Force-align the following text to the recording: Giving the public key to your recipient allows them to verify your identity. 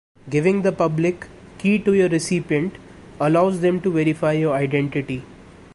Giving 0.31 0.63
the 0.63 0.71
public 0.71 1.27
key 1.59 1.77
to 1.77 1.93
your 1.93 2.09
recipient 2.09 2.75
allows 3.19 3.59
them 3.61 3.79
to 3.81 3.91
verify 3.93 4.31
your 4.31 4.55
identity. 4.55 5.21